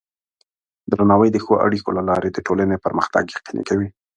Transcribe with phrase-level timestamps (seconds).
[0.91, 3.87] درناوی د ښو اړیکو له لارې د ټولنې پرمختګ یقیني کوي.